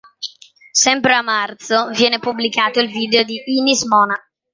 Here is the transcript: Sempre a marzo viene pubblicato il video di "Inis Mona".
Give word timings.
Sempre 0.71 1.13
a 1.13 1.21
marzo 1.21 1.89
viene 1.91 2.17
pubblicato 2.17 2.79
il 2.79 2.89
video 2.89 3.21
di 3.21 3.39
"Inis 3.59 3.83
Mona". 3.83 4.17